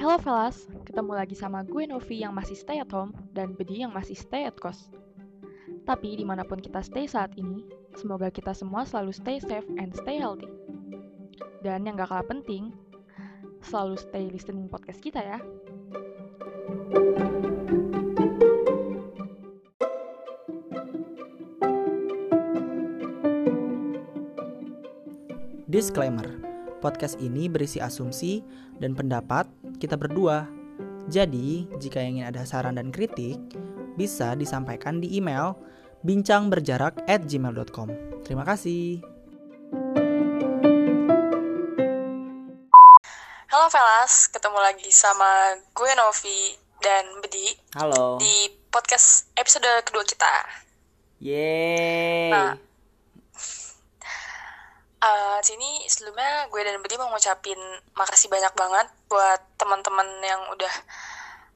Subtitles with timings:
[0.00, 3.92] Hello fellas, ketemu lagi sama gue Novi yang masih stay at home dan Bedi yang
[3.92, 4.96] masih stay at cost.
[5.84, 7.68] Tapi di mana pun kita stay saat ini,
[8.00, 10.48] semoga kita semua selalu stay safe and stay healthy.
[11.60, 12.72] Dan yang gak kalah penting,
[13.60, 15.36] selalu stay listening podcast kita ya.
[25.68, 26.40] Disclaimer,
[26.80, 28.40] podcast ini berisi asumsi
[28.80, 30.44] dan pendapat kita berdua.
[31.08, 33.40] Jadi, jika ingin ada saran dan kritik,
[33.96, 35.56] bisa disampaikan di email
[36.04, 37.88] bincangberjarak at gmail.com.
[38.22, 39.00] Terima kasih.
[43.50, 48.20] Halo Velas, ketemu lagi sama gue Novi dan Bedi Halo.
[48.22, 50.30] di podcast episode kedua kita.
[51.18, 52.30] Yeay.
[52.30, 52.54] Nah,
[55.00, 57.56] Eh, sini sebelumnya gue dan Bedi mau ngucapin
[57.96, 60.70] makasih banyak banget buat teman-teman yang udah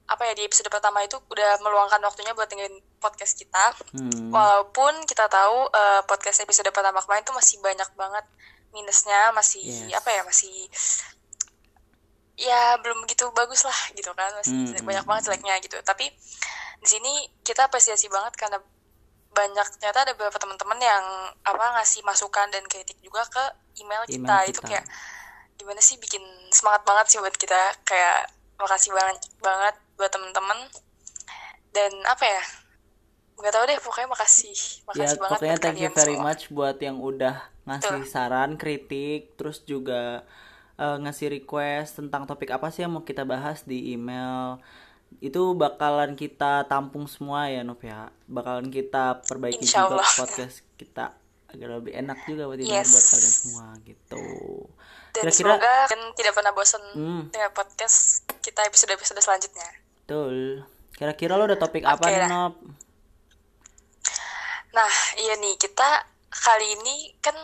[0.05, 3.73] apa ya di episode pertama itu udah meluangkan waktunya buat dengerin podcast kita.
[3.95, 4.29] Hmm.
[4.29, 8.27] Walaupun kita tahu eh, podcast episode pertama kemarin tuh masih banyak banget
[8.75, 9.97] minusnya, masih Yes.
[9.97, 10.67] apa ya, masih
[12.35, 15.79] ya belum gitu bagus lah gitu kan, masih Hmm, banyak banget jeleknya gitu.
[15.81, 16.11] Tapi
[16.83, 18.59] di sini kita apresiasi banget karena
[19.35, 21.05] banyak ternyata ada beberapa teman-teman yang
[21.43, 23.45] apa ngasih masukan dan kritik juga ke
[23.83, 24.21] email kita.
[24.21, 24.69] Email Itu kita.
[24.69, 24.85] kayak
[25.55, 30.59] gimana sih bikin semangat banget sih buat kita kayak makasih banget banget buat teman-teman
[31.71, 32.43] dan apa ya
[33.35, 36.27] nggak tahu deh pokoknya makasih Ya, makasih banget pokoknya buat thank you very semua.
[36.31, 38.13] much buat yang udah ngasih Betul.
[38.13, 40.23] saran, kritik, terus juga
[40.77, 44.61] eh, ngasih request tentang topik apa sih yang mau kita bahas di email.
[45.19, 48.11] Itu bakalan kita tampung semua ya, Nov ya.
[48.27, 51.15] Bakalan kita perbaiki Insya juga podcast kita
[51.49, 52.91] agar lebih enak juga buat Yes.
[52.91, 54.25] buat kalian semua gitu.
[55.15, 57.23] Dan Kira-kira semoga kan tidak pernah bosan Hmm.
[57.29, 57.97] dengan podcast
[58.41, 59.69] kita episode-episode selanjutnya
[60.01, 60.67] betul.
[60.93, 62.27] Kira-kira lo ada topik apa Oke nih.
[62.27, 62.55] Nov?
[64.71, 67.35] nah iya nih kita kali ini kan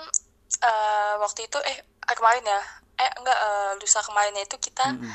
[0.60, 2.60] eh, waktu itu eh eh, kemarin ya
[2.96, 5.14] eh enggak eh, lusa kemarinnya itu kita Mm-mm.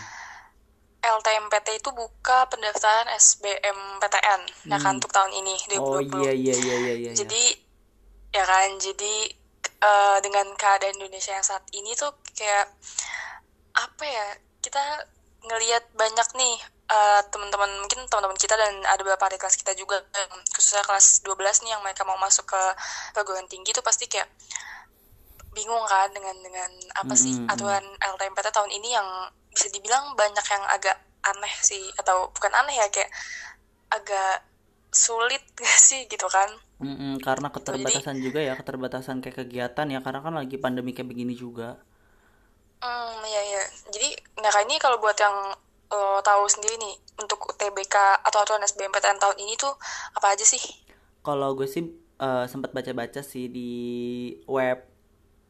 [1.05, 4.97] LTMPT itu buka pendaftaran SBMPTN ya kan Hmm.
[4.97, 7.11] untuk tahun ini 2020 Oh iya iya iya iya iya.
[7.13, 7.43] Jadi
[8.31, 9.15] ya kan, jadi
[9.85, 12.73] eh, dengan keadaan Indonesia yang saat ini tuh kayak
[13.77, 14.27] apa ya?
[14.65, 14.81] Kita
[15.45, 16.55] ngelihat banyak nih
[16.89, 20.01] eh, teman-teman mungkin teman-teman kita dan ada beberapa adik kelas kita juga
[20.53, 22.61] khususnya kelas 12 nih yang mereka mau masuk ke
[23.13, 24.29] perguruan tinggi tuh pasti kayak
[25.55, 26.67] bingung kan dengan dengan
[26.99, 27.47] apa sih mm.
[27.47, 29.07] aturan LTMPT tahun ini yang
[29.55, 33.09] bisa dibilang banyak yang agak aneh sih atau bukan aneh ya kayak
[33.89, 34.43] agak
[34.91, 40.19] sulit gak sih gitu kan Mm-mm, karena keterbatasan juga ya, keterbatasan kayak kegiatan ya, karena
[40.19, 41.79] kan lagi pandemi kayak begini juga.
[42.83, 43.63] Hmm, iya iya.
[43.89, 44.09] Jadi,
[44.43, 45.55] nah ini kalau buat yang
[45.95, 49.71] lo tahu sendiri nih untuk UTBK atau aturan SBMPTN tahun ini tuh
[50.17, 50.59] apa aja sih?
[51.23, 51.87] Kalau gue sih
[52.19, 53.71] eh, sempat baca-baca sih di
[54.49, 54.83] web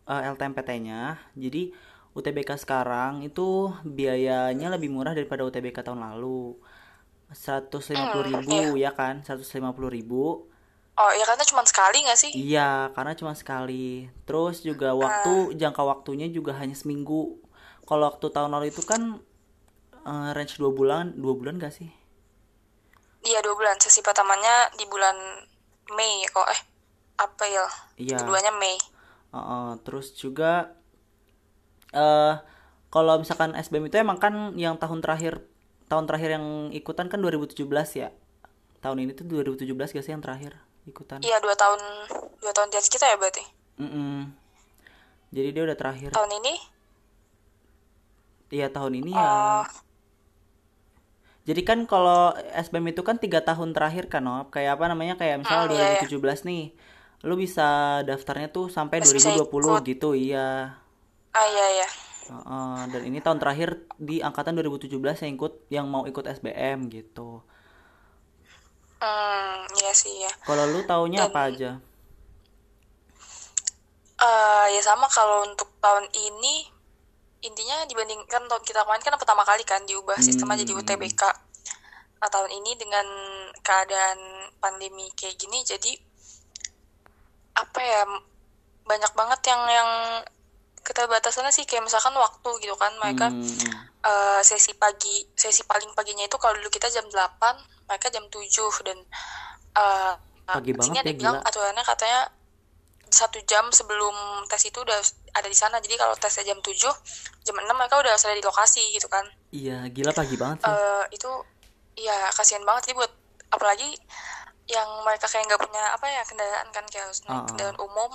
[0.06, 1.34] eh, LTMPT-nya.
[1.34, 1.74] Jadi
[2.16, 6.56] UTBK sekarang itu biayanya lebih murah daripada UTBK tahun lalu.
[7.34, 9.25] 150.000 ribu ya kan?
[9.25, 10.46] 150.000 ribu.
[10.95, 12.31] Oh, ya karena cuma sekali nggak sih?
[12.31, 14.07] Iya, karena cuma sekali.
[14.23, 17.35] Terus juga waktu jangka waktunya juga hanya seminggu.
[17.83, 19.19] Kalau waktu tahun lalu itu kan
[20.07, 21.91] eh, range 2 bulan, 2 bulan gak sih?
[23.25, 23.75] Iya, dua bulan.
[23.81, 25.17] Sesi pertamanya di bulan
[25.97, 26.47] Mei kok.
[26.47, 26.61] Eh,
[27.19, 27.63] April.
[28.00, 28.16] Iya.
[28.22, 28.79] Keduanya Mei.
[29.35, 30.72] Heeh, terus juga
[31.91, 32.35] eh
[32.88, 35.44] kalau misalkan SBM itu emang kan yang tahun terakhir
[35.91, 37.67] tahun terakhir yang ikutan kan 2017
[38.00, 38.16] ya.
[38.79, 41.19] Tahun ini tuh 2017 gak sih yang terakhir ikutan?
[41.22, 41.79] Iya, dua tahun
[42.40, 43.44] dua tahun di atas kita ya berarti.
[43.78, 44.31] Mm-mm.
[45.29, 46.09] Jadi dia udah terakhir.
[46.13, 46.53] Tahun ini?
[48.53, 49.25] Iya tahun ini ya.
[49.25, 49.66] Oh,
[51.45, 54.50] Jadi kan kalau SBM itu kan tiga tahun terakhir kan, Nop.
[54.50, 55.13] Kayak apa namanya?
[55.13, 56.09] Kayak misal Hmm, iya, iya.
[56.09, 56.74] 2017 nih.
[57.22, 59.81] Lu bisa daftarnya tuh sampai bisa 2020 ikut.
[59.85, 60.74] gitu, iya.
[61.35, 61.88] ah iya iya.
[62.25, 67.45] Heeh, dan ini tahun terakhir di angkatan 2017 yang ikut yang mau ikut SBM gitu.
[69.06, 70.31] Hmm, iya sih ya.
[70.42, 71.72] Kalau lu taunya Dan- apa aja?
[74.18, 76.66] Eh ya sama kalau untuk tahun ini
[77.44, 80.81] intinya dibandingkan tahun kita kemarin kan pertama kali kan diubah sistemnya jadi Hmm.
[80.81, 81.22] UTBK.
[82.18, 83.06] Nah tahun ini dengan
[83.62, 84.18] keadaan
[84.57, 85.94] pandemi kayak gini jadi
[87.54, 88.02] apa ya
[88.84, 89.90] banyak banget yang yang
[90.81, 93.46] keterbatasannya sih kayak misalkan waktu gitu kan mereka Hmm,
[94.02, 98.41] eh, sesi pagi sesi paling paginya itu kalau dulu kita jam 8 mereka jam 7
[98.83, 98.97] dan
[99.75, 100.13] eh
[100.45, 101.47] Pagi di sini banget ada ya, bilang gila.
[101.47, 102.21] aturannya katanya
[103.07, 104.13] satu jam sebelum
[104.45, 104.97] tes itu udah
[105.31, 106.73] ada di sana jadi kalau tesnya jam 7
[107.41, 110.67] jam 6 mereka udah harus ada di lokasi gitu kan Iya, gila pagi banget sih.
[110.67, 111.31] eh itu
[111.97, 113.09] ya kasihan banget sih buat
[113.47, 113.95] apalagi
[114.65, 117.45] yang mereka kayak nggak punya apa ya kendaraan kan kayak harus naik Ah, ah.
[117.47, 118.11] kendaraan umum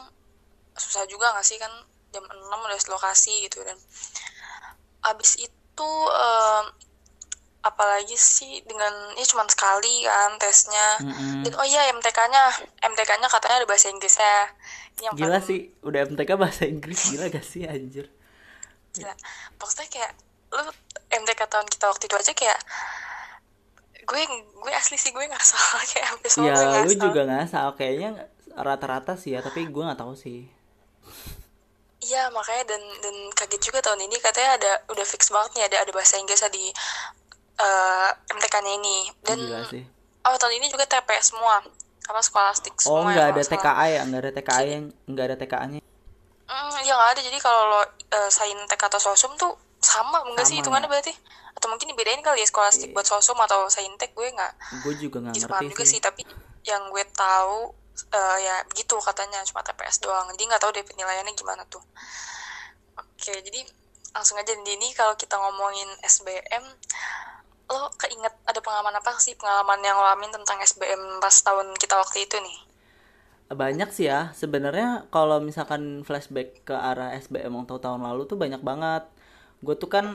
[0.72, 1.70] susah juga nggak sih kan
[2.10, 3.78] jam 6 udah lokasi gitu dan
[5.02, 6.64] abis itu em,
[7.60, 11.44] apalagi sih dengan ya cuman sekali kan tesnya Mm-mm.
[11.44, 12.42] dan oh iya MTK-nya
[12.80, 14.48] MTK-nya katanya ada bahasa Inggrisnya
[14.96, 18.08] ini yang Gila paling sih, udah MTK bahasa Inggris gila gak sih anjir?
[18.90, 19.14] gila
[19.60, 20.12] maksudnya kayak
[20.50, 20.64] lu
[21.10, 22.60] MTK tahun kita waktu itu aja kayak
[24.02, 27.04] gue gue asli sih gue nggak salah kayak hampir semua gue Ya, nggak lu salah
[27.06, 28.10] juga ngasal kayaknya
[28.56, 30.48] rata-rata sih ya, tapi gue nggak tahu sih.
[32.00, 35.76] Iya makanya dan dan kaget juga tahun ini katanya ada udah fix banget nih ada
[35.84, 36.72] ada bahasa Inggris di
[37.60, 39.84] eh, MTK-nya ini dan Gila sih.
[40.22, 41.60] oh tahun ini juga TPS semua
[42.02, 43.52] apa skolastik Oh, semua nggak ya ada salah.
[43.54, 44.00] TKA ya?
[44.02, 45.80] Nggak ada TKA yang nggak ada TKA-nya.
[46.42, 50.44] Hmm, ya nggak ada jadi kalau lo eh, sain TK atau sosum tuh sama enggak
[50.44, 50.92] sih Sama hitungannya ya?
[50.92, 51.12] berarti
[51.50, 55.34] atau mungkin dibedain kali ya skolastik buat sosum atau saintek gue nggak Gue juga nggak
[55.34, 55.90] gitu ngerti juga sih.
[55.90, 56.22] sih tapi
[56.62, 57.72] yang gue tahu
[58.10, 61.80] eh, ya begitu katanya cuma TPS doang jadi nggak tahu deh penilaiannya gimana tuh
[62.94, 63.60] oke jadi
[64.10, 66.64] langsung aja di ini kalau kita ngomongin SBM
[67.72, 71.94] lo keinget ada pengalaman apa sih pengalaman yang lo alamin tentang SBM pas tahun kita
[72.02, 72.56] waktu itu nih
[73.62, 74.20] Banyak sih ya.
[74.40, 79.02] Sebenarnya kalau misalkan flashback ke arah SBM waktu tahun lalu tuh banyak banget.
[79.64, 80.06] Gue tuh kan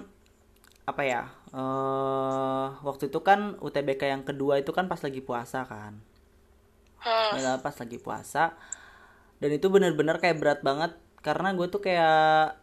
[0.91, 1.23] apa ya?
[1.57, 5.93] eh waktu itu kan UTBK yang kedua itu kan pas lagi puasa kan.
[7.03, 8.53] hmm, Ya, pas lagi puasa.
[9.41, 10.91] Dan itu bener-bener kayak berat banget
[11.25, 12.55] karena gue tuh kayak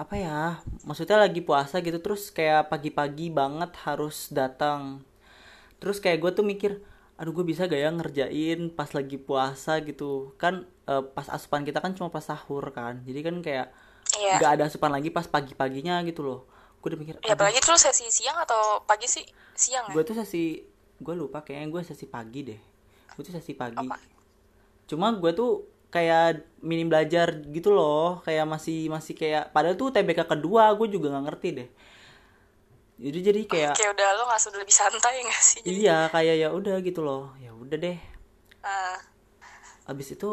[0.00, 0.40] apa ya?
[0.88, 5.04] Maksudnya lagi puasa gitu terus kayak pagi-pagi banget harus datang.
[5.76, 6.80] Terus kayak gue tuh mikir,
[7.20, 10.32] aduh gue bisa gak ya ngerjain pas lagi puasa gitu.
[10.40, 13.04] Kan eh, pas asupan kita kan cuma pas sahur kan.
[13.04, 13.68] Jadi kan kayak
[14.16, 16.40] iya nggak ada asupan lagi pas pagi-paginya gitu loh.
[16.80, 19.20] Gue udah mikir, ya apalagi tuh sesi siang atau pagi sih
[19.60, 20.64] siang ya gue tuh sesi
[20.96, 22.60] gue lupa kayaknya gue sesi pagi deh
[23.12, 24.00] gue tuh sesi pagi Apa?
[24.88, 28.22] cuma gue tuh kayak minim belajar gitu loh.
[28.22, 31.68] Kayak masih masih kayak padahal tuh TBK kedua gue juga nggak ngerti deh.
[33.00, 35.60] Jadi jadi kayak kayak udah lo nggak sudah lebih santai nggak sih?
[35.64, 37.32] Jadi iya kayak ya udah gitu loh.
[37.40, 37.96] Ya udah deh.
[38.60, 38.96] Eh,
[39.88, 40.30] abis itu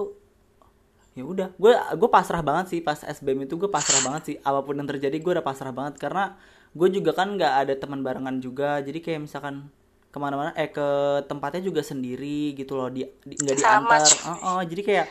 [1.15, 1.47] ya udah.
[1.55, 4.35] Gue gue pasrah banget sih pas SBM itu gue pasrah banget sih.
[4.43, 5.95] Apa pun yang terjadi gue udah pasrah banget.
[5.95, 6.35] Karena
[6.75, 8.83] gue juga kan nggak ada teman barengan juga.
[8.83, 9.71] Jadi kayak misalkan
[10.11, 10.87] ke mana-mana eh ke
[11.31, 12.91] tempatnya juga sendiri gitu loh.
[12.91, 14.11] Di di- nggak Sama, diantar.
[14.27, 15.07] oh, oh, jadi kayak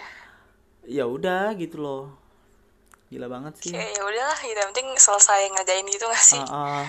[0.87, 2.05] ya udah gitu loh.
[3.11, 3.71] Gila banget sih.
[3.75, 4.59] Kayak ya udahlah gitu.
[4.59, 6.43] Yang penting selesai ngerjain gitu nggak sih?
[6.47, 6.87] Ah, ah.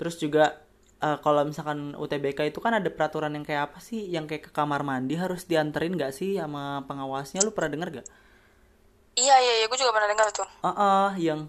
[0.00, 0.60] terus juga
[1.00, 4.08] eh, kalau misalkan UTBK itu kan ada peraturan yang kayak apa sih?
[4.08, 7.44] Yang kayak ke kamar mandi harus dianterin nggak sih sama pengawasnya?
[7.44, 8.08] Lu pernah denger gak
[9.18, 9.66] Iya iya iya.
[9.68, 10.48] Gue juga pernah dengar tuh.
[10.64, 11.48] Ah, ah, yang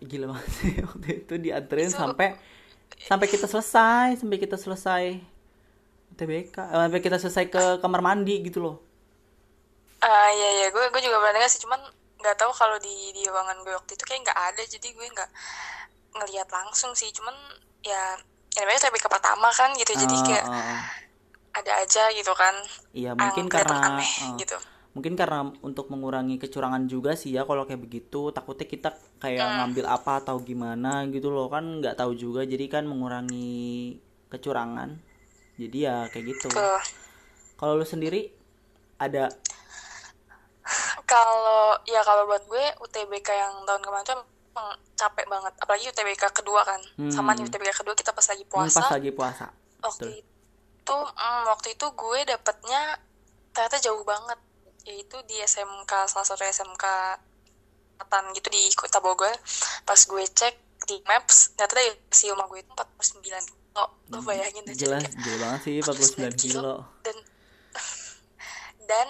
[0.00, 0.72] gila banget sih.
[0.88, 2.38] Waktu itu dianterin Itu- sampai
[2.98, 5.04] sampai kita selesai, sampai kita selesai
[6.18, 8.76] TBK, eh, sampai kita selesai ke kamar mandi gitu loh.
[9.98, 10.66] Ah iya iya.
[10.70, 11.62] Gue gue juga pernah dengar sih.
[11.62, 11.80] Cuman
[12.18, 14.62] nggak tahu kalau di di ruangan gue waktu itu kayak nggak ada.
[14.62, 15.30] Jadi gue nggak
[16.18, 17.10] ngelihat langsung sih.
[17.14, 17.34] Cuman
[17.82, 18.14] ya
[18.54, 19.92] ya namanya TBK pertama kan gitu.
[19.94, 20.82] Jadi Ah, kayak ah.
[21.58, 22.54] ada aja gitu kan.
[22.94, 24.58] Iya mungkin kelihatan karena aneh ah, gitu.
[24.96, 28.34] mungkin karena untuk mengurangi kecurangan juga sih ya kalau kayak begitu.
[28.34, 28.90] Takutnya kita
[29.22, 31.46] kayak ngambil apa atau gimana gitu loh.
[31.46, 32.42] Kan nggak tahu juga.
[32.42, 33.94] Jadi kan mengurangi
[34.26, 34.98] kecurangan.
[35.58, 36.50] Jadi ya kayak gitu.
[37.58, 38.30] Kalau lu sendiri
[38.98, 39.30] ada
[41.08, 44.20] Kalau ya kalau buat gue UTBK yang tahun kemarin tuh
[44.52, 45.52] emang capek banget.
[45.56, 46.80] Apalagi UTBK kedua kan.
[47.00, 47.08] Hmm.
[47.08, 48.78] sama nih UTBK kedua kita pas lagi hmm, puasa.
[48.84, 49.46] pas lagi puasa.
[49.80, 50.20] Waktu Betul.
[50.84, 52.82] itu mm, waktu itu gue dapetnya
[53.56, 54.38] ternyata jauh banget.
[54.84, 56.84] Yaitu di SMK salah satu SMK
[57.98, 59.34] Selatan gitu di Kota Bogor.
[59.82, 60.54] Pas gue cek
[60.88, 63.84] di Maps ternyata dari si rumah gue itu 49 kilo.
[64.08, 64.74] Lo bayangin aja.
[64.76, 66.74] jelas gila banget sih 49 kilo.
[67.04, 67.16] Dan
[68.90, 69.08] dan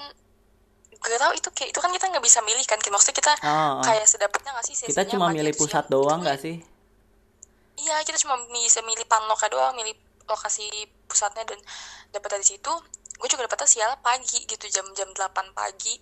[1.08, 3.84] gue tau itu kayak itu kan kita nggak bisa milih kan maksudnya kita Oh, oh.
[3.84, 5.92] kayak sedapatnya nggak sih kita cuma milih pusat siang.
[5.92, 6.56] doang nggak sih
[7.78, 9.94] Iya, kita cuma bisa milih panloka doang, milih
[10.26, 10.66] lokasi
[11.06, 11.62] pusatnya dan
[12.10, 12.74] dapat dari situ.
[13.22, 15.94] Gue juga dapetnya sial pagi gitu jam-jam 8 pagi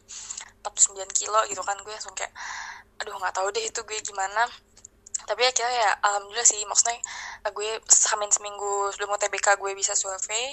[0.64, 2.32] 49 kilo gitu kan gue langsung kayak
[3.00, 4.44] aduh nggak tahu deh itu gue gimana
[5.25, 6.96] tapi akhirnya ya alhamdulillah sih maksudnya
[7.44, 10.52] eh, gue samin seminggu sebelum UTBK gue bisa survei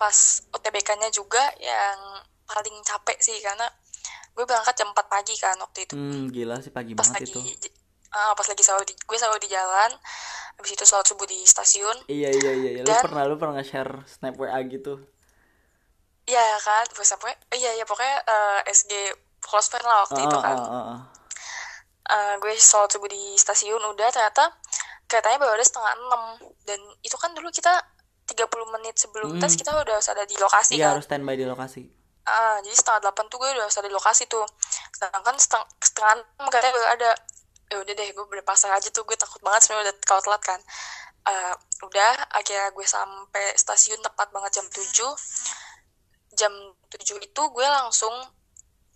[0.00, 0.16] pas
[0.54, 3.68] UTBK-nya juga yang paling capek sih karena
[4.38, 7.58] gue berangkat jam 4 pagi kan waktu itu hmm gila sih pagi pas banget lagi
[7.58, 7.68] itu
[8.14, 9.90] ah, pas lagi sahur di, gue sahur di jalan
[10.54, 12.82] habis itu sholat subuh di stasiun iya iya iya iya.
[12.82, 15.02] lu Dan- pernah lu pernah nge-share snap WA gitu
[16.24, 18.92] ya kan terus apa iya iya pokoknya eh, SG
[19.40, 21.00] close friend lah waktu oh, itu kan oh, oh, oh.
[22.08, 24.48] Eh, gue sholat subuh di stasiun udah ternyata
[25.04, 26.22] katanya baru ada setengah enam
[26.62, 27.72] dan itu kan dulu kita
[28.28, 28.44] 30
[28.76, 29.40] menit sebelum Hmm.
[29.40, 31.82] tes kita udah harus ada di lokasi Iya kan harus standby di lokasi.
[32.28, 34.44] Ah, jadi setengah delapan tuh gue udah harus ada di lokasi tuh.
[34.92, 37.10] Sedangkan seteng setengah enam katanya baru ada.
[37.68, 39.04] Ya udah deh, gue berpasrah aja tuh.
[39.08, 40.60] Gue takut banget sebenarnya udah kalau telat kan.
[41.28, 41.54] Eh,
[41.84, 45.12] udah, akhirnya gue sampai stasiun tepat banget jam 7.
[46.36, 46.52] Jam
[46.92, 48.12] 7 itu gue langsung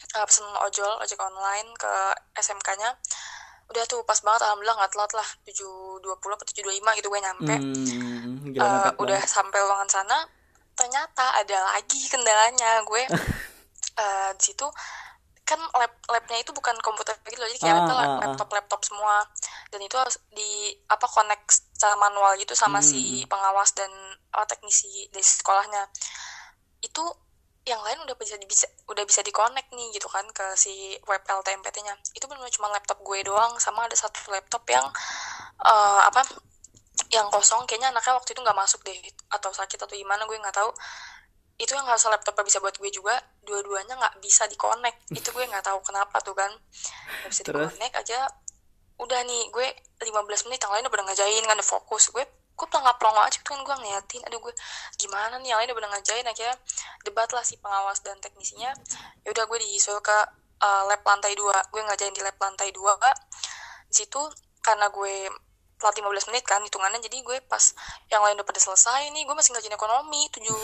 [0.02, 1.92] eh, pesen ojol, ojek online ke
[2.36, 2.96] SMK-nya.
[3.72, 5.28] Udah tuh pas banget, alhamdulillah nggak telat lah.
[5.48, 7.54] 7.20 atau 7.25 gitu gue nyampe.
[7.56, 10.18] Hmm, mepet udah sampai ruangan sana
[10.74, 12.82] ternyata ada lagi kendalanya.
[12.84, 13.04] Gue
[14.02, 14.66] eh, di situ
[15.42, 18.18] kan lab labnya itu bukan komputer gitu loh jadi kayak Ah, itu ah, ah.
[18.24, 19.16] laptop laptop semua.
[19.68, 23.90] Dan itu harus di apa connect secara manual gitu sama Hmm, si pengawas dan
[24.32, 25.88] apa, teknisi dari sekolahnya.
[26.80, 27.04] Itu
[27.62, 31.94] yang lain udah bisa bisa udah bisa dikonek nih gitu kan ke si web LTMPT-nya
[32.10, 34.82] itu benar cuma laptop gue doang sama ada satu laptop yang
[35.62, 36.26] eh, apa
[37.12, 38.96] yang kosong kayaknya anaknya waktu itu nggak masuk deh
[39.32, 40.70] atau sakit atau gimana gue nggak tahu.
[41.60, 45.64] Itu yang harusnya laptopnya bisa buat gue juga dua-duanya nggak bisa dikonek itu gue nggak
[45.64, 46.52] tahu kenapa tuh kan.
[46.52, 48.28] Nggak bisa dikonek aja.
[49.00, 49.66] Udah nih gue
[50.04, 52.12] 15 menit yang lain udah ngajain kan udah fokus.
[52.12, 54.20] Gue gue pelangap pelongo aja tuh kan gue ngeliatin.
[54.28, 54.54] Aduh gue
[55.00, 56.56] gimana nih yang lain udah ngajain akhirnya
[57.04, 58.72] debat lah si pengawas dan teknisinya.
[59.24, 60.18] Ya udah gue disuruh ke
[60.60, 61.56] uh, lab lantai dua.
[61.72, 62.96] Gue ngajain di lab lantai dua.
[63.88, 64.20] Di situ
[64.60, 65.28] karena gue
[65.82, 67.74] telat 15 menit kan hitungannya jadi gue pas
[68.06, 70.54] yang lain udah pada selesai nih gue masih ngerjain ekonomi 7 8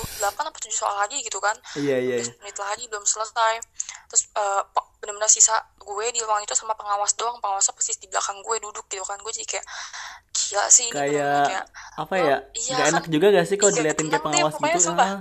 [0.41, 2.17] apa 7 soal lagi gitu kan Iya iya.
[2.17, 2.25] iya.
[2.25, 3.55] 15 menit lagi belum selesai
[4.07, 4.23] terus
[4.65, 8.57] pe- bener-bener sisa gue di ruang itu sama pengawas doang pengawasnya persis di belakang gue
[8.61, 9.67] duduk gitu kan gue jadi kayak
[10.31, 11.65] gila sih ini bener-bener Kayak
[11.97, 12.37] apa oh, ya?
[12.55, 12.93] iya Gak kan?
[12.95, 14.87] enak juga gak sih kalau Iya, diliatin kayak deh, pengawas pokoknya gitu?
[14.87, 15.09] sumpah.
[15.09, 15.21] Ah.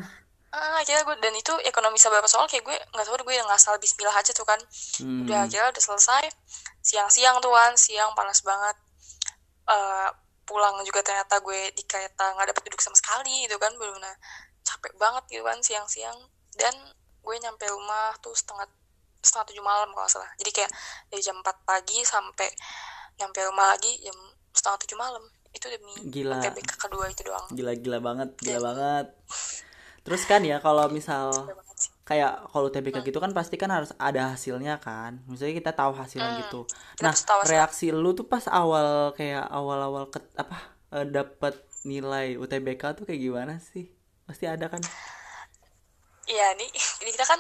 [0.50, 3.46] ah akhirnya gue dan itu ekonomi beberapa soal kayak gue nggak tahu deh, gue yang
[3.46, 4.58] ngasal Bismillah aja tuh kan
[4.98, 5.24] Hmm.
[5.24, 6.24] udah akhirnya udah selesai
[6.80, 8.76] siang-siang tuh kan siang panas banget
[9.68, 10.10] Eh,
[10.48, 14.16] pulang juga ternyata gue di kereta nggak dapet duduk sama sekali gitu kan bener-bener
[14.64, 16.16] capek banget gitu kan siang-siang
[16.56, 16.72] dan
[17.20, 18.64] gue nyampe rumah tuh setengah
[19.20, 20.72] setengah tujuh malam kalau salah jadi kayak
[21.12, 22.48] dari jam 4 pagi sampai
[23.20, 24.16] nyampe rumah lagi jam
[24.56, 26.40] setengah tujuh malam itu demi Gila.
[26.40, 28.56] UTBK kedua itu doang Gila-gila banget, Iya.
[28.56, 29.08] gila banget.
[30.08, 31.92] Terus kan ya kalau misal banget.
[32.08, 35.12] Kayak kalau TBK gitu kan pasti kan harus ada hasilnya kan.
[35.30, 36.60] Misalnya kita tahu hasilnya Hmm, gitu.
[37.04, 37.68] Nah, tahu hasilnya.
[37.68, 40.58] reaksi lu tuh pas awal kayak awal-awal ke apa
[40.96, 41.54] eh, dapat
[41.92, 43.86] nilai UTBK tuh kayak gimana sih?
[44.28, 44.82] Pasti ada kan?
[46.28, 46.70] Iya nih,
[47.04, 47.40] ini kita kan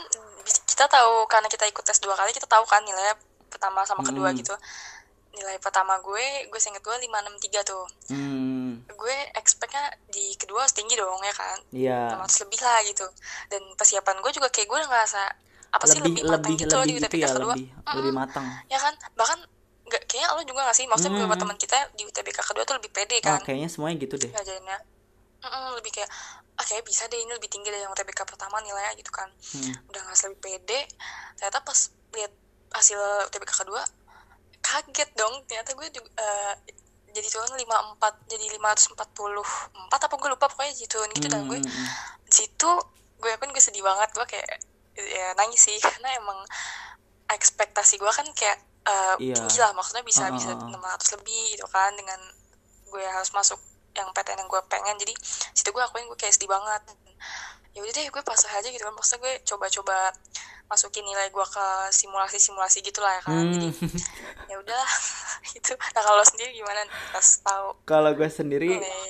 [0.71, 3.15] kita tahu karena kita ikut tes dua kali kita tahu kan nilainya
[3.51, 4.37] pertama sama kedua Hmm.
[4.39, 4.55] gitu.
[5.37, 7.85] Nilai pertama gue, gue seinget gue 563 tuh.
[8.09, 11.57] Hmm, Gue expect-nya di kedua harus tinggi dong ya kan.
[11.69, 12.01] iya.
[12.11, 13.05] 500 lebih lah gitu.
[13.47, 15.21] Dan persiapan gue juga kayak gue udah ngerasa
[15.69, 17.53] apa sih Lebih lebih, matang lebih gitu loh di lebih gitu UTBK ya, kedua.
[17.53, 17.95] lebih Mm-mm.
[17.95, 18.45] lebih matang.
[18.65, 19.39] Ya kan, bahkan
[19.85, 20.85] nggak kayaknya lo juga gak sih?
[20.85, 21.19] Maksudnya Hmm.
[21.21, 24.31] beberapa teman kita di UTBK kedua tuh lebih pede Oh, kan kayaknya semuanya gitu deh.
[24.31, 24.77] ngajarinnya.
[25.37, 26.09] Mm-mm, lebih kayak
[26.55, 29.77] ah kayak bisa deh ini lebih tinggi dari yang UTBK pertama nilainya gitu kan Hmm.
[29.85, 30.79] udah nggak lebih pede
[31.35, 31.79] ternyata pas
[32.11, 32.33] lihat
[32.73, 32.97] hasil
[33.29, 33.85] UTBK kedua
[34.67, 35.33] kaget dong.
[35.45, 36.53] Ternyata gue juga, eh,
[37.09, 38.99] jadi turun 54 jadi 544
[40.03, 41.27] apa gue lupa pokoknya jadi turun gitu.
[41.27, 41.87] Dan gue Hmm, hmm,
[42.27, 42.71] situ
[43.17, 44.09] gue akun gue sedih banget.
[44.11, 44.47] Gue kayak
[44.97, 45.77] ya nangis sih.
[45.85, 46.39] Karena emang
[47.27, 48.57] ekspektasi gue kan kayak
[48.87, 49.35] eh, Iya.
[49.35, 49.71] tinggi lah.
[49.73, 50.95] Maksudnya bisa Ah, bisa ah, ah.
[50.95, 51.91] 600 lebih gitu kan.
[51.95, 52.19] Dengan
[52.87, 53.59] gue harus masuk
[53.97, 54.95] yang PTN yang gue pengen.
[54.95, 55.13] Jadi
[55.51, 56.81] situ gue akuin gue kayak sedih banget.
[57.73, 58.93] Ya udah deh gue pasrah aja gitu kan.
[58.93, 60.13] Maksudnya gue coba-coba
[60.67, 63.51] masukin nilai gue ke simulasi-simulasi gitu lah ya kan Hmm.
[63.55, 63.69] jadi
[64.51, 64.85] ya udah
[65.55, 66.81] gitu nah kalau sendiri gimana
[67.11, 67.67] pas tahu.
[67.87, 69.09] Kalau gue sendiri nih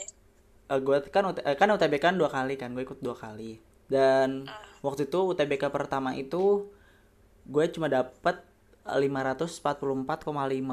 [0.69, 3.57] eh, gue kan eh, kan UTBK kan dua kali kan gue ikut dua kali.
[3.87, 4.45] Dan
[4.83, 6.69] waktu itu UTBK pertama itu
[7.47, 8.43] gue cuma dapet
[8.87, 9.83] 544,5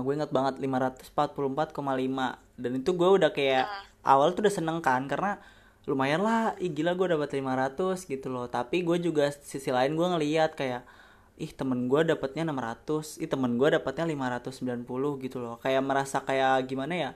[0.06, 1.74] gue inget banget 544,5
[2.54, 3.66] dan itu gue udah kayak
[4.06, 5.42] awal tuh udah seneng kan karena
[5.84, 8.46] lumayan lah ih gila gue dapat 500 gitu loh.
[8.48, 10.82] Tapi gue juga sisi lain gue ngeliat kayak
[11.34, 15.56] ih temen gue dapatnya 600 ih temen gue dapatnya 590 gitu loh.
[15.60, 17.10] Kayak merasa kayak gimana ya?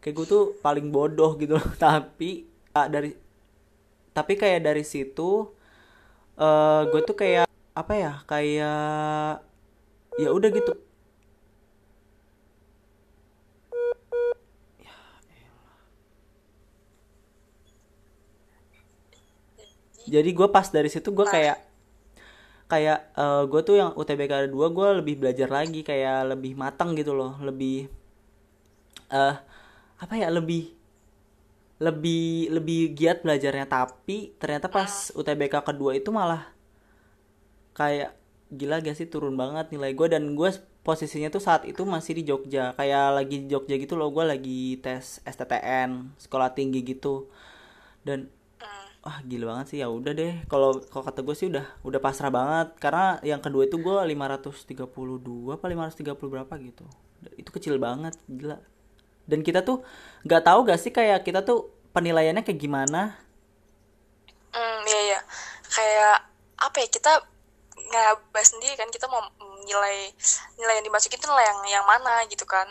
[0.00, 1.68] Kayak gue tuh paling bodoh gitu loh.
[1.84, 3.12] Tapi ah, dari
[4.10, 5.54] tapi kayak dari situ
[6.40, 9.34] eh gue tuh kayak apa ya kayak
[10.18, 10.72] ya udah gitu
[20.08, 21.58] jadi gue pas dari situ gue kayak
[22.70, 23.12] kayak
[23.50, 27.90] gue tuh yang UTBK 2 gue lebih belajar lagi kayak lebih matang gitu loh lebih
[29.10, 29.36] eh
[30.00, 30.70] apa ya lebih
[31.80, 33.66] lebih lebih giat belajarnya.
[33.66, 36.46] Tapi ternyata pas UTBK kedua itu malah
[37.74, 38.14] kayak
[38.52, 40.50] gila gak sih turun banget nilai gue dan gue
[40.84, 44.12] posisinya tuh saat itu masih di Jogja kayak lagi di Jogja gitu loh.
[44.14, 47.26] Gue lagi tes STTN sekolah tinggi gitu.
[48.06, 48.30] Dan.
[49.00, 52.28] Wah gila banget sih ya udah deh kalau kalau kata gue sih udah udah pasrah
[52.28, 56.84] banget karena yang kedua itu gue 532 apa 530 berapa gitu
[57.36, 58.60] itu kecil banget gila
[59.24, 59.80] dan kita tuh
[60.26, 63.16] nggak tahu gak sih kayak kita tuh penilaiannya kayak gimana
[64.54, 65.20] Hmm, iya iya.
[65.70, 66.16] Kayak
[66.58, 67.12] apa ya kita
[67.90, 69.22] nggak bahas sendiri kan kita mau
[69.66, 70.12] nilai
[70.58, 72.66] nilai yang dimasukin itu nilai yang yang mana gitu kan?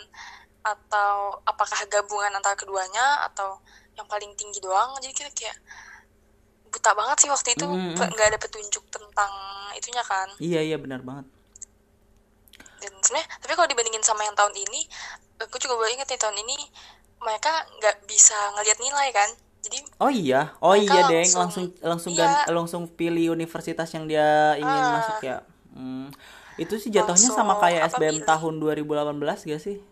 [0.63, 3.59] Atau apakah gabungan antara keduanya atau
[3.95, 4.95] yang paling tinggi doang?
[4.99, 5.57] Jadi kita kayak
[6.69, 8.09] buta banget sih waktu itu Mm, mm.
[8.09, 9.31] nggak ada petunjuk tentang
[9.71, 10.27] itunya kan.
[10.39, 11.25] iya iya benar banget
[12.79, 14.87] Dan sebenarnya tapi kalau dibandingin sama yang tahun ini,
[15.37, 16.57] aku juga baru inget nih tahun ini
[17.19, 19.29] mereka nggak bisa ngelihat nilai kan.
[19.59, 22.23] Jadi Oh iya, oh iya deng, langsung- langsung langsung iya.
[22.39, 24.23] gan- langsung pilih universitas yang dia
[24.55, 24.95] ingin Ah.
[24.95, 25.37] masuk ya.
[25.69, 26.07] Hmm.
[26.55, 28.25] Itu sih jatuhnya sama kayak SBM pilih.
[28.25, 29.83] tahun 2018 gak sih?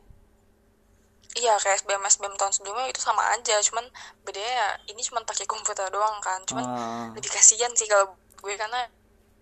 [1.38, 3.86] Iya kayak SBM SBM tahun sebelumnya itu sama aja, cuman
[4.25, 8.53] bedanya ya ini cuman pakai komputer doang kan, cuman Ah, lebih kasihan sih kalau gue
[8.58, 8.89] karena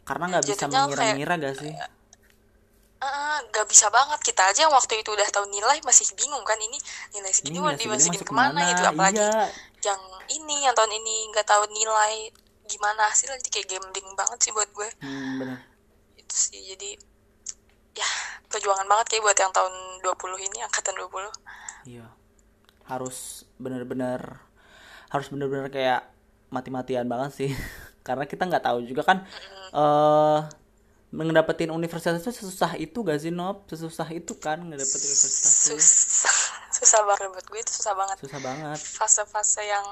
[0.03, 1.73] karena nggak bisa mengira-ngira gak sih?
[3.55, 6.75] nggak bisa banget kita aja yang waktu itu udah tahu nilai masih bingung kan ini
[7.15, 8.69] nilai Ini segini mau dimasukin masuk ke mana ke mana?
[8.71, 9.43] gitu apalagi Iya,
[9.85, 12.13] yang ini yang tahun ini nggak tahu nilai
[12.65, 15.57] gimana hasilnya jadi kayak gambling banget sih buat gue hmm, bener.
[16.17, 16.97] itu sih jadi
[17.95, 18.09] ya
[18.49, 21.31] perjuangan banget kayak buat yang tahun 20 ini angkatan 20
[21.85, 22.07] Iya.
[22.85, 24.41] Harus bener-bener
[25.09, 26.01] harus bener-bener kayak
[26.49, 27.51] mati-matian banget sih.
[28.07, 29.17] Karena kita nggak tahu juga kan
[29.75, 30.39] eh
[31.15, 33.63] ngedapetin universitas itu sesusah itu gak sih Nop?
[33.71, 35.79] Sesusah itu kan ngedapetin universitas tuh.
[35.79, 36.35] susah
[36.75, 38.75] susah banget buat gue itu susah banget Susah banget.
[38.83, 39.85] fase-fase yang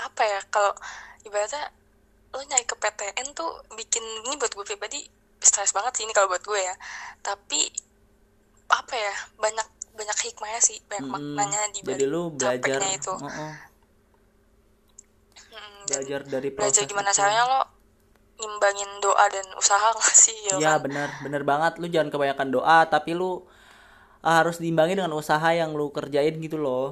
[0.00, 0.72] apa ya kalau
[1.22, 1.68] ibaratnya
[2.32, 5.04] lo nyari ke PTN tuh bikin ini buat gue pribadi
[5.38, 6.72] stres banget sih ini kalau buat gue ya
[7.20, 7.68] tapi
[8.72, 11.20] apa ya banyak banyak hikmahnya sih banyak Mm-mm.
[11.36, 13.52] maknanya di Hmm, Jadi lu belajar itu Oh-oh.
[15.52, 17.18] Mm, dan belajar dari proses belajar gimana itu.
[17.18, 17.60] caranya lo
[18.40, 20.80] ngimbangin doa dan usaha gak sih ya Iya kan?
[20.84, 23.30] bener bener banget lu jangan kebanyakan doa tapi lu
[24.28, 26.86] ah, harus diimbangi dengan usaha yang lu kerjain gitu loh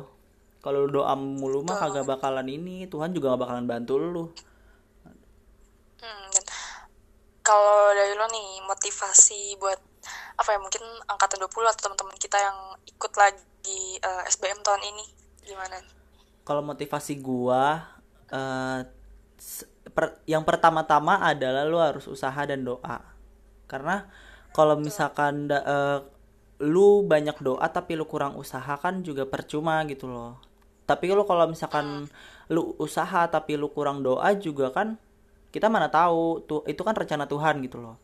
[0.64, 4.24] kalau lu doa mulu mah kagak bakalan ini Tuhan juga gak bakalan bantu lu
[6.02, 6.30] Hmm,
[7.46, 9.78] kalau dari lo nih motivasi buat
[10.36, 15.04] apa ya mungkin angkatan 20 atau teman-teman kita yang ikut lagi eh, SBM tahun ini
[15.46, 15.78] gimana?
[16.42, 17.86] kalau motivasi gua
[19.38, 23.02] s- per- yang pertama-tama adalah lu harus usaha dan doa.
[23.70, 24.08] Karena
[24.56, 25.98] kalau misalkan da- eh,
[26.62, 30.38] lu banyak doa tapi lu kurang usaha kan juga percuma gitu loh.
[30.86, 32.06] Tapi lu kalau misalkan
[32.52, 34.98] lu usaha tapi lu kurang doa juga kan
[35.52, 37.96] kita mana tahu tuh itu kan rencana Tuhan gitu loh.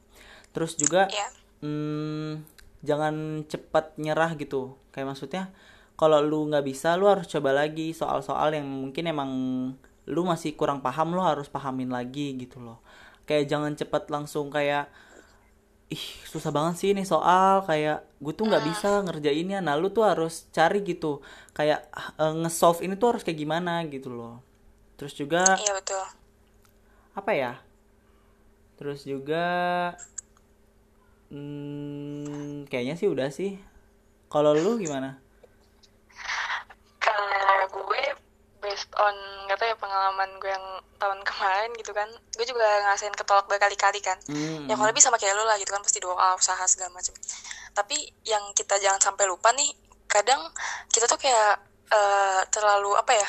[0.55, 1.29] Terus juga Ya,
[1.63, 2.43] hmm,
[2.83, 4.79] jangan cepat nyerah gitu.
[4.95, 5.45] Kayak maksudnya
[5.99, 9.31] kalau lu nggak bisa lu harus coba lagi soal-soal yang mungkin emang
[10.09, 12.79] lu masih kurang paham lu harus pahamin lagi gitu loh.
[13.29, 14.89] Kayak jangan cepat langsung kayak
[15.89, 17.67] ih susah banget sih ini soal.
[17.67, 19.59] Kayak gue tuh nggak bisa ngerjainnya.
[19.61, 21.21] Nah lu tuh harus cari gitu.
[21.53, 24.41] Kayak eh, nge-solve ini tuh harus kayak gimana gitu loh.
[24.97, 26.05] Terus juga iya betul.
[27.19, 27.53] apa ya?
[28.79, 29.45] Terus juga
[31.29, 33.57] hmm, kayaknya sih udah sih
[34.27, 35.21] kalau lu gimana
[36.99, 38.03] Kalau gue
[38.59, 40.67] based on nggak tahu ya pengalaman gue yang
[40.99, 44.19] tahun kemarin gitu kan, gue juga ngerasain ketolak berkali-kali kan.
[44.27, 47.15] hmm, Ya kurang lebih sama kayak lu lah gitu kan pasti doa, usaha segala macam.
[47.73, 49.71] Tapi yang kita jangan sampai lupa nih,
[50.05, 50.43] kadang
[50.91, 53.29] kita tuh kayak eh, terlalu apa ya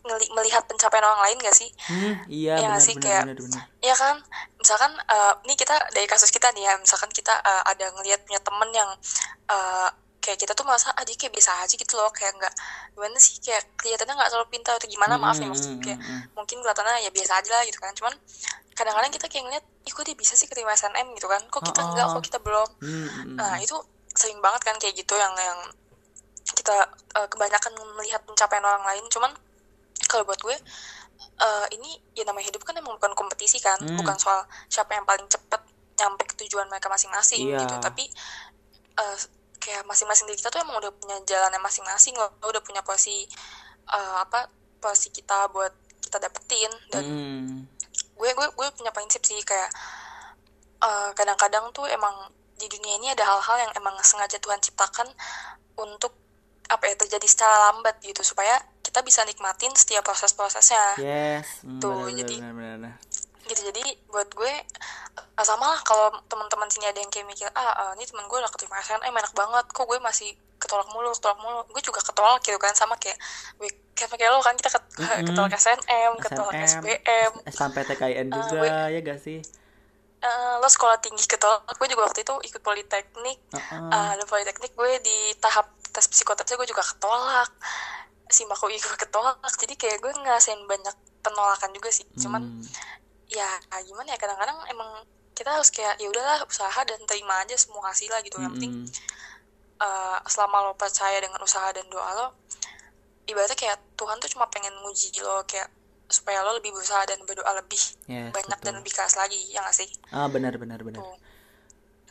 [0.00, 1.68] ngeli- melihat pencapaian orang lain gak sih?
[1.84, 2.94] hmm, iya nggak benar sih?
[2.96, 4.16] benar Kayak- benar benar Ya kan,
[4.60, 8.40] misalkan eh, ini kita dari kasus kita nih ya, misalkan kita eh, ada ngelihat punya
[8.44, 8.90] temen yang
[9.50, 9.88] eh,
[10.20, 12.52] kayak kita tuh merasa ah dia kayak biasa aja gitu loh, kayak nggak
[12.92, 13.40] gimana sih?
[13.40, 16.56] Kayak kelihatannya nggak terlalu pintar atau gimana maaf ya Hmm, maksudnya hmm, kayak hmm, mungkin
[16.60, 18.12] kelihatannya ya biasa aja lah gitu kan, cuman
[18.76, 21.80] kadang-kadang kita kayak ngeliat, ih kok dia bisa sih keterima SNM gitu kan, kok kita
[21.84, 22.14] enggak, Oh, oh.
[22.20, 22.68] kok kita belum.
[22.84, 23.76] hmm, hmm, Nah itu
[24.12, 25.60] sering banget kan kayak gitu yang yang
[26.52, 26.76] kita
[27.16, 29.32] eh, kebanyakan melihat pencapaian orang lain, cuman
[30.04, 30.56] kalau buat gue
[31.40, 33.96] eh, ini ya namanya hidup kan emang bukan kompetisi kan, Hmm.
[33.96, 35.60] bukan soal siapa yang paling cepet
[36.00, 37.60] nyampe ke tujuan mereka masing-masing Iya.
[37.64, 38.08] gitu, tapi
[39.00, 39.16] eh,
[39.60, 43.24] kayak masing-masing dari kita tuh emang udah punya jalannya masing-masing loh, udah punya posisi
[43.90, 44.48] eh, apa
[44.80, 47.56] posisi kita buat kita dapetin dan hmm.
[48.16, 49.68] gue gue gue punya prinsip sih kayak
[51.12, 55.08] kadang-kadang tuh emang di dunia ini ada hal-hal yang emang sengaja Tuhan ciptakan
[55.76, 56.12] untuk
[56.68, 60.98] apa ya terjadi secara lambat gitu supaya kita bisa nikmatin setiap proses-prosesnya.
[60.98, 62.94] Yes Tuh, benar, jadi- benar, benar, benar.
[63.42, 64.52] gitu jadi buat gue
[65.16, 68.34] uh, sama lah kalau teman-teman sini ada yang kayak mikir ah uh, ini teman gue
[68.36, 71.62] udah keterima SNM enak banget kok gue masih ketolak mulu ketolak mulu.
[71.68, 73.18] Gue juga ketolak gitu kan sama kayak
[73.92, 75.24] kayak kayak lo kan kita ket, Mm-mm.
[75.24, 79.38] ketolak SNM ketolak SBM SNMPTKIN Uh, juga gue- ya gak sih?
[80.20, 83.38] Eh, lo sekolah tinggi ketolak gue juga waktu itu ikut politeknik.
[83.50, 83.88] Heeh.
[83.88, 87.50] Ah, dan politeknik gue di tahap tes psikoterapi gue juga ketolak
[88.30, 92.06] si Mako juga ketolak jadi kayak gue ngerasain banyak penolakan juga sih.
[92.16, 92.64] Cuman Hmm.
[93.30, 93.46] ya
[93.82, 98.10] gimana ya kadang-kadang emang kita harus kayak ya udahlah usaha dan terima aja semua hasil
[98.10, 98.38] lah gitu.
[98.40, 98.74] Yang penting
[99.80, 102.26] eh, selama lo percaya dengan usaha dan doa lo
[103.24, 105.70] ibaratnya kayak Tuhan tuh cuma pengen nguji lo kayak
[106.10, 107.78] supaya lo lebih berusaha dan berdoa lebih
[108.10, 108.78] Yes, banyak dan betul.
[108.82, 109.88] lebih keras lagi ya nggak sih?
[110.10, 110.98] Ah benar benar benar.
[110.98, 111.14] Tuh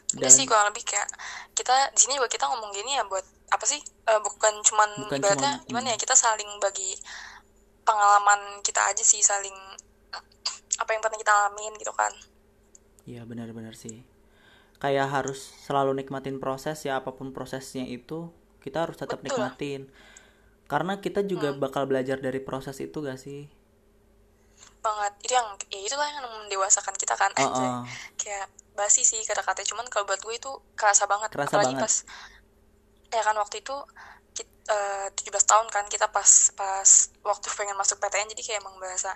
[0.10, 1.06] dan Udah sih kurang lebih kayak
[1.54, 5.22] kita di sini juga kita ngomong gini ya buat apa sih Eh, bukan cuman Bukan
[5.22, 5.93] ibaratnya cuman, gimana hmm.
[5.93, 6.98] ya kita saling bagi
[7.84, 9.54] pengalaman kita aja sih saling
[10.80, 12.10] apa yang pernah kita alamin gitu kan
[13.04, 14.06] Iya benar-benar sih.
[14.78, 18.30] Kayak harus selalu nikmatin proses ya apa pun prosesnya itu
[18.62, 19.41] kita harus tetap Betul.
[19.41, 19.82] nikmatin.
[20.65, 21.58] Karena kita juga Hmm.
[21.58, 23.50] bakal belajar dari proses itu gak sih?
[24.80, 27.67] banget itu yang ya itulah yang mendewasakan kita kan Oh, anjay.
[27.67, 27.84] oh.
[28.15, 28.48] kayak
[28.80, 31.84] basi sih kata-kata cuman kalau buat gue itu kerasa banget Kerasa apalagi banget.
[31.84, 31.96] pas
[33.10, 33.76] ya kan waktu itu
[34.32, 36.89] kit- eh, 17 tahun kan kita pas pas
[37.22, 39.12] waktu pengen masuk PTN jadi kayak emang berasa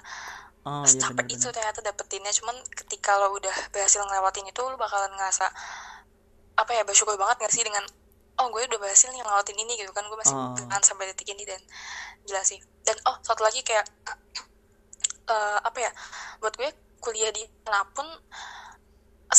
[0.63, 1.53] Oh iya capek itu benar-benar.
[1.53, 5.47] ternyata dapetinnya cuman ketika lo udah berhasil ngelewatin itu lo bakalan ngerasa
[6.53, 7.83] apa ya bersyukur banget gak sih dengan
[8.33, 10.51] oh gue udah berhasil nih ngelewatin ini gitu kan gue masih Oh.
[10.51, 11.61] bertahan sampai detik ini dan
[12.23, 13.83] gila sih dan oh satu lagi kayak
[15.29, 15.91] eh, apa ya
[16.39, 18.07] buat gue kuliah di mana pun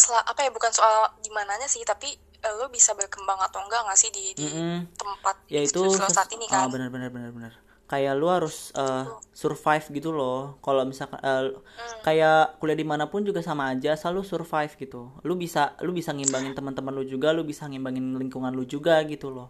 [0.03, 2.09] sel- apa ya bukan soal di mananya sih tapi
[2.47, 4.91] eh, lo bisa berkembang atau enggak nggak sih di, di Mm-mm.
[5.01, 7.53] tempat Ya itu institusi lo ses- saat ini ah kan benar-benar benar-benar.
[7.91, 9.05] Kayak lu harus eh,
[9.43, 10.59] survive gitu loh.
[10.65, 11.43] Kalau misalkan eh,
[11.77, 12.05] Hmm.
[12.07, 15.01] kayak kuliah di mana pun juga sama aja, selalu survive gitu.
[15.29, 19.29] Lu bisa lu bisa ngimbangin teman-teman lu juga, lu bisa ngimbangin lingkungan lu juga gitu
[19.37, 19.49] loh.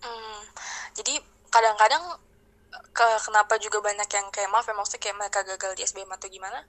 [0.00, 0.40] Hmm,
[0.96, 1.14] jadi
[1.52, 2.04] kadang-kadang
[2.98, 6.28] ke kenapa juga banyak yang kayak maaf ya maksudnya kayak mereka gagal di SBM atau
[6.30, 6.60] gimana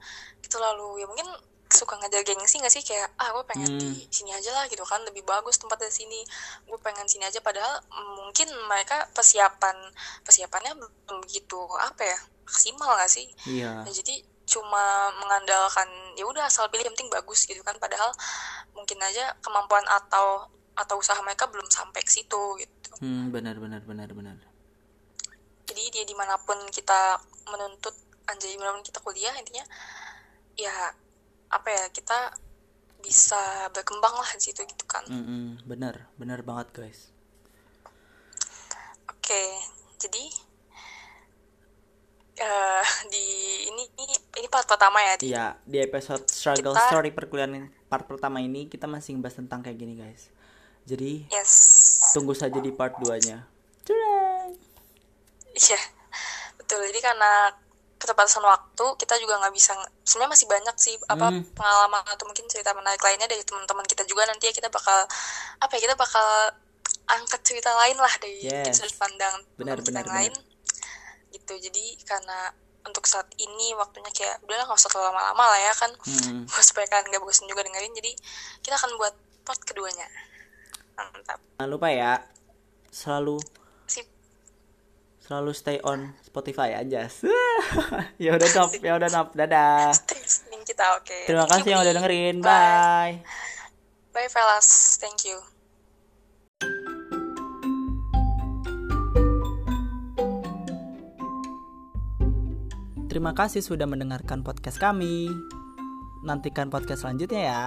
[0.46, 1.30] itu lalu ya mungkin
[1.72, 4.08] suka ngejar gengsi gak sih kayak ah gue pengen di Hmm.
[4.08, 6.20] sini aja lah gitu kan lebih bagus tempat dari sini
[6.64, 7.80] gue pengen sini aja padahal
[8.16, 9.76] mungkin mereka persiapan
[10.22, 13.82] persiapannya belum begitu apa ya maksimal gak sih Iya.
[13.82, 14.84] Nah, jadi cuma
[15.18, 18.12] mengandalkan ya udah asal pilih yang penting bagus gitu kan padahal
[18.72, 23.80] mungkin aja kemampuan atau atau usaha mereka belum sampai ke situ gitu Hmm, benar benar
[23.82, 24.36] benar benar.
[25.64, 27.16] jadi dia di mana pun kita
[27.48, 29.64] menuntut anjay di mana pun kita kuliah intinya
[30.54, 30.92] ya
[31.52, 32.32] apa ya kita
[33.00, 37.00] bisa berkembang lah di situ gitu kan Mm-mm, benar, benar banget guys.
[39.06, 39.44] oke
[39.98, 40.24] jadi
[42.34, 43.26] eh di
[43.68, 47.54] ini ini ini part pertama ya di Iya, di episode struggle Kita- story perkuliahan
[47.86, 50.32] part pertama ini kita masih bahas tentang kayak gini guys.
[50.84, 51.54] Jadi yes
[52.12, 53.46] tunggu saja di part 2-nya.
[55.52, 55.82] iya
[56.56, 57.52] betul jadi karena
[58.02, 61.46] keterbatasan waktu kita juga nggak bisa sebenarnya masih banyak sih apa Hmm.
[61.54, 65.06] pengalaman atau mungkin cerita menarik lainnya dari teman-teman kita juga nanti ya kita bakal
[65.62, 66.26] apa ya kita bakal
[67.08, 68.82] angkat cerita lain lah dari Yes.
[68.82, 70.34] sudut pandang Benar, kita benar, yang lain.
[71.30, 75.74] Gitu jadi karena untuk saat ini waktunya kayak udahlah nggak usah terlalu lama-lama lah ya
[75.78, 75.92] kan.
[76.02, 78.12] Hmm, supaya kalian nggak bosan juga dengerin jadi
[78.66, 79.14] kita akan buat
[79.46, 80.10] part keduanya.
[80.98, 81.40] Mantap.
[81.58, 82.26] Jangan lupa ya
[82.90, 83.38] selalu
[85.32, 87.08] selalu stay on Spotify aja.
[88.24, 89.32] ya udah top, ya udah top.
[89.32, 89.96] Dadah.
[90.72, 92.36] kita oke Terima kasih yang udah dengerin.
[92.40, 93.16] bye Bye.
[94.16, 95.38] bye fellas thank you
[103.12, 105.28] Terima kasih sudah mendengarkan podcast kami.
[106.24, 107.66] Nantikan podcast selanjutnya ya.